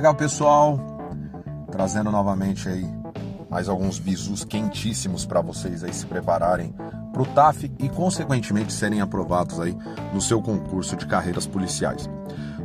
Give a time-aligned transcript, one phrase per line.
[0.00, 0.80] Legal, pessoal.
[1.70, 2.88] Trazendo novamente aí
[3.50, 6.74] mais alguns bisus quentíssimos para vocês aí se prepararem
[7.12, 9.76] para o TAF e consequentemente serem aprovados aí
[10.14, 12.08] no seu concurso de carreiras policiais.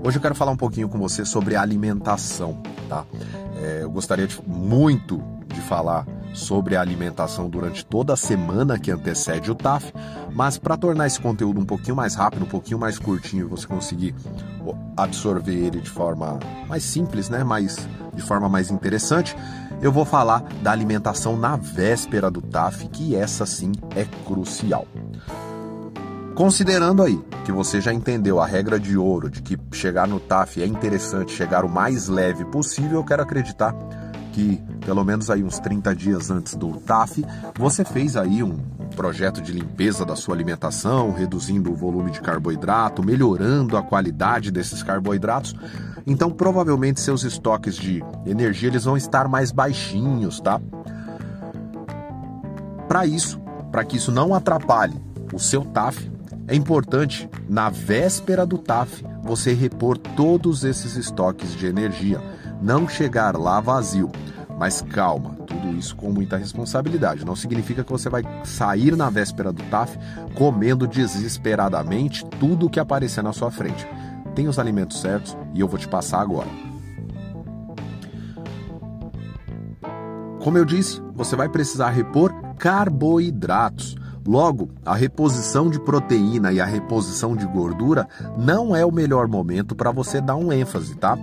[0.01, 2.57] Hoje eu quero falar um pouquinho com você sobre alimentação,
[2.87, 3.03] tá?
[3.61, 8.91] É, eu gostaria de, muito de falar sobre a alimentação durante toda a semana que
[8.91, 9.91] antecede o TAF,
[10.33, 14.13] mas para tornar esse conteúdo um pouquinho mais rápido, um pouquinho mais curtinho, você conseguir
[14.97, 19.35] absorver ele de forma mais simples, né, mais de forma mais interessante,
[19.81, 24.85] eu vou falar da alimentação na véspera do TAF, que essa sim é crucial.
[26.33, 30.61] Considerando aí que você já entendeu a regra de ouro de que chegar no TAF
[30.61, 33.73] é interessante chegar o mais leve possível, eu quero acreditar
[34.35, 37.25] que pelo menos aí uns 30 dias antes do TAF,
[37.57, 38.57] você fez aí um
[38.93, 44.83] projeto de limpeza da sua alimentação, reduzindo o volume de carboidrato, melhorando a qualidade desses
[44.83, 45.55] carboidratos.
[46.05, 50.59] Então, provavelmente seus estoques de energia eles vão estar mais baixinhos, tá?
[52.89, 53.39] Para isso,
[53.71, 55.01] para que isso não atrapalhe
[55.33, 56.11] o seu TAF,
[56.45, 62.21] é importante na véspera do TAF você repor todos esses estoques de energia,
[62.61, 64.11] não chegar lá vazio.
[64.57, 67.25] Mas calma, tudo isso com muita responsabilidade.
[67.25, 69.97] Não significa que você vai sair na véspera do TAF
[70.35, 73.85] comendo desesperadamente tudo o que aparecer na sua frente.
[74.33, 76.49] Tem os alimentos certos e eu vou te passar agora.
[80.41, 83.95] Como eu disse, você vai precisar repor carboidratos.
[84.27, 89.75] Logo, a reposição de proteína e a reposição de gordura não é o melhor momento
[89.75, 91.17] para você dar um ênfase, tá?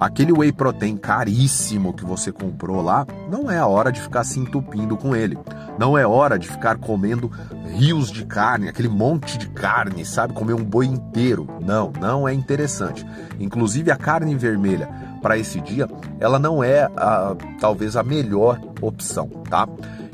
[0.00, 4.40] Aquele whey protein caríssimo que você comprou lá, não é a hora de ficar se
[4.40, 5.38] entupindo com ele.
[5.78, 7.30] Não é hora de ficar comendo
[7.74, 10.32] rios de carne, aquele monte de carne, sabe?
[10.32, 11.46] Comer um boi inteiro.
[11.60, 13.04] Não, não é interessante.
[13.38, 14.88] Inclusive a carne vermelha
[15.20, 15.86] para esse dia,
[16.18, 19.68] ela não é a, talvez a melhor opção, tá?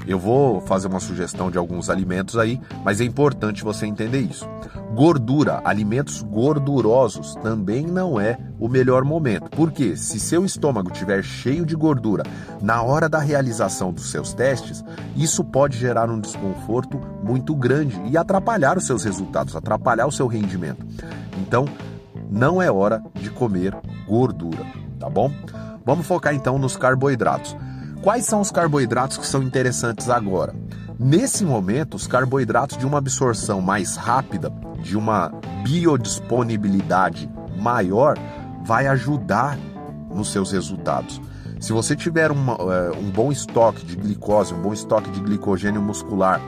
[0.06, 4.48] Eu vou fazer uma sugestão de alguns alimentos aí, mas é importante você entender isso.
[4.94, 9.50] Gordura, alimentos gordurosos também não é o melhor momento.
[9.50, 12.22] Porque se seu estômago estiver cheio de gordura
[12.62, 14.84] na hora da realização dos seus testes,
[15.16, 20.28] isso pode gerar um desconforto muito grande e atrapalhar os seus resultados, atrapalhar o seu
[20.28, 20.86] rendimento.
[21.36, 21.66] Então,
[22.30, 24.64] não é hora de comer gordura,
[24.98, 25.32] tá bom?
[25.84, 27.56] Vamos focar então nos carboidratos.
[28.02, 30.54] Quais são os carboidratos que são interessantes agora?
[30.98, 38.16] Nesse momento, os carboidratos de uma absorção mais rápida, de uma biodisponibilidade maior,
[38.64, 39.58] vai ajudar
[40.14, 41.20] nos seus resultados.
[41.60, 45.82] Se você tiver uma, uh, um bom estoque de glicose, um bom estoque de glicogênio
[45.82, 46.40] muscular,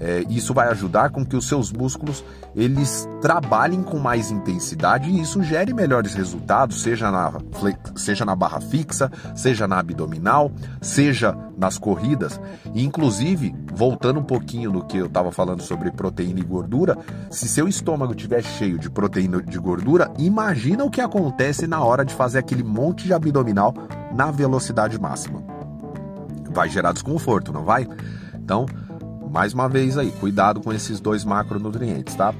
[0.00, 2.24] é, isso vai ajudar com que os seus músculos
[2.54, 7.32] eles trabalhem com mais intensidade e isso gere melhores resultados, seja na,
[7.94, 12.40] seja na barra fixa, seja na abdominal, seja nas corridas.
[12.74, 16.96] E, inclusive, voltando um pouquinho no que eu estava falando sobre proteína e gordura,
[17.30, 22.04] se seu estômago estiver cheio de proteína de gordura, imagina o que acontece na hora
[22.04, 23.74] de fazer aquele monte de abdominal
[24.14, 25.42] na velocidade máxima.
[26.50, 27.86] Vai gerar desconforto, não vai?
[28.34, 28.64] Então,
[29.36, 32.32] mais uma vez aí, cuidado com esses dois macronutrientes, tá?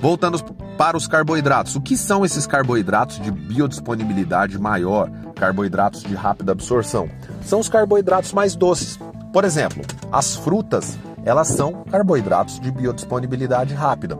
[0.00, 0.42] Voltando
[0.78, 1.76] para os carboidratos.
[1.76, 7.06] O que são esses carboidratos de biodisponibilidade maior, carboidratos de rápida absorção?
[7.42, 8.98] São os carboidratos mais doces.
[9.30, 14.18] Por exemplo, as frutas, elas são carboidratos de biodisponibilidade rápida.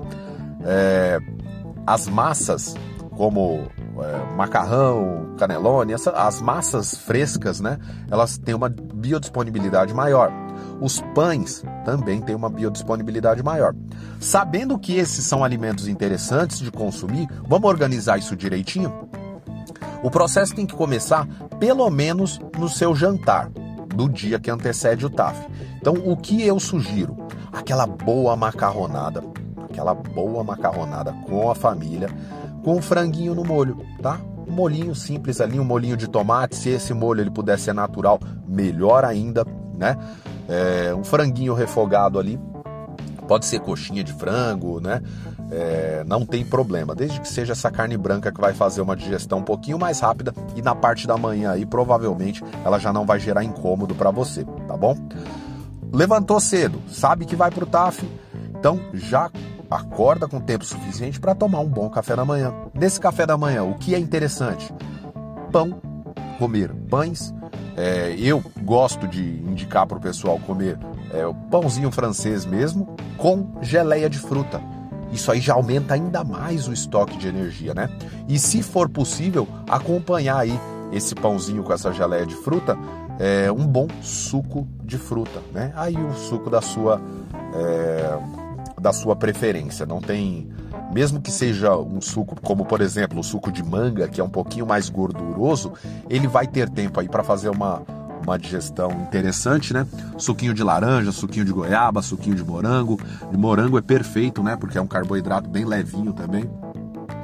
[0.66, 1.18] É,
[1.86, 2.74] as massas,
[3.16, 3.68] como
[4.02, 7.78] é, macarrão, canelone, essa, as massas frescas, né?
[8.10, 10.43] Elas têm uma biodisponibilidade maior.
[10.80, 13.74] Os pães também têm uma biodisponibilidade maior.
[14.20, 19.08] Sabendo que esses são alimentos interessantes de consumir, vamos organizar isso direitinho?
[20.02, 21.26] O processo tem que começar
[21.58, 23.50] pelo menos no seu jantar,
[23.94, 25.48] do dia que antecede o TAF.
[25.76, 27.16] Então, o que eu sugiro?
[27.52, 29.22] Aquela boa macarronada,
[29.62, 32.08] aquela boa macarronada com a família,
[32.64, 34.20] com franguinho no molho, tá?
[34.46, 36.56] Um molhinho simples ali, um molhinho de tomate.
[36.56, 39.46] Se esse molho ele puder ser natural, melhor ainda,
[39.76, 39.96] né?
[40.48, 42.38] É, um franguinho refogado ali,
[43.26, 45.02] pode ser coxinha de frango, né?
[45.50, 49.38] É, não tem problema, desde que seja essa carne branca que vai fazer uma digestão
[49.38, 53.20] um pouquinho mais rápida e na parte da manhã aí provavelmente ela já não vai
[53.20, 54.96] gerar incômodo para você, tá bom?
[55.92, 58.08] Levantou cedo, sabe que vai pro TAF,
[58.58, 59.30] então já
[59.70, 62.52] acorda com tempo suficiente para tomar um bom café da manhã.
[62.72, 64.72] Nesse café da manhã, o que é interessante?
[65.52, 65.80] Pão,
[66.38, 67.32] comer pães.
[67.76, 70.78] É, eu gosto de indicar para o pessoal comer
[71.12, 74.60] é, o pãozinho francês mesmo com geleia de fruta.
[75.12, 77.88] isso aí já aumenta ainda mais o estoque de energia, né?
[78.28, 80.58] E se for possível, acompanhar aí
[80.92, 82.76] esse pãozinho com essa geleia de fruta,
[83.18, 85.72] é, um bom suco de fruta, né?
[85.76, 87.00] Aí o suco da sua
[87.54, 88.18] é,
[88.80, 90.48] da sua preferência, não tem
[90.92, 94.28] mesmo que seja um suco como por exemplo o suco de manga que é um
[94.28, 95.72] pouquinho mais gorduroso,
[96.08, 97.82] ele vai ter tempo aí para fazer uma
[98.24, 99.86] uma digestão interessante, né?
[100.16, 102.98] Suquinho de laranja, suquinho de goiaba, suquinho de morango.
[103.30, 104.56] De morango é perfeito, né?
[104.56, 106.50] Porque é um carboidrato bem levinho também.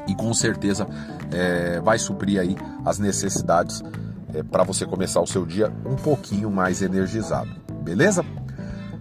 [0.06, 0.86] E com certeza
[1.32, 3.82] é, vai suprir aí as necessidades
[4.34, 7.50] é, para você começar o seu dia um pouquinho mais energizado.
[7.82, 8.24] Beleza?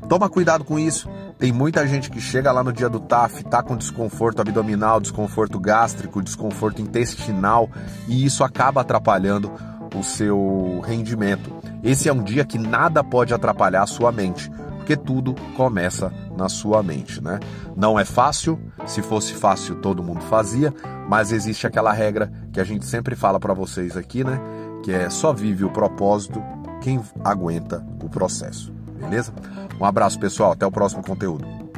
[0.08, 1.10] Toma cuidado com isso.
[1.40, 5.58] Tem muita gente que chega lá no dia do TAF, tá com desconforto abdominal, desconforto
[5.58, 7.70] gástrico, desconforto intestinal
[8.10, 9.50] e isso acaba atrapalhando
[9.96, 11.50] o seu rendimento.
[11.82, 16.50] Esse é um dia que nada pode atrapalhar a sua mente, porque tudo começa na
[16.50, 17.40] sua mente, né?
[17.74, 20.74] Não é fácil, se fosse fácil todo mundo fazia,
[21.08, 24.42] mas existe aquela regra que a gente sempre fala para vocês aqui, né?
[24.84, 26.44] Que é só vive o propósito
[26.82, 29.34] quem aguenta o processo, beleza?
[29.80, 31.69] Um abraço pessoal, até o próximo conteúdo.